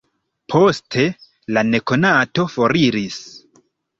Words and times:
Poste, 0.53 1.03
la 1.57 1.63
nekonato 1.69 2.47
foriris. 2.57 3.21